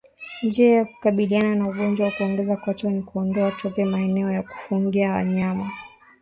[0.43, 5.71] Njia ya kukabiliana na ugonjwa wa kuoza kwato ni kuondoa tope maeneo ya kufungia wanyama